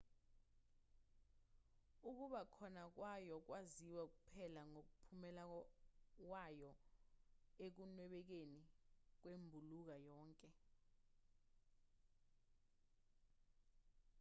[2.09, 5.43] ukuba khona kwayo kwaziwa kuphela ngomphumela
[6.31, 6.71] wayo
[7.65, 8.61] ekunwebekeni
[9.21, 10.49] kwembulunga yonke